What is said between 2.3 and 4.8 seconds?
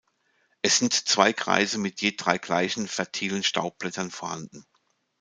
gleichen, fertilen Staubblättern vorhanden.